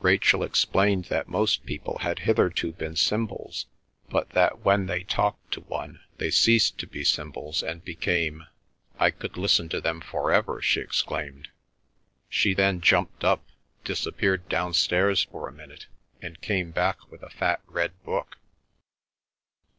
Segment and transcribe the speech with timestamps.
[0.00, 3.64] Rachel explained that most people had hitherto been symbols;
[4.10, 9.38] but that when they talked to one they ceased to be symbols, and became—"I could
[9.38, 11.48] listen to them for ever!" she exclaimed.
[12.28, 13.42] She then jumped up,
[13.82, 15.86] disappeared downstairs for a minute,
[16.20, 18.36] and came back with a fat red book.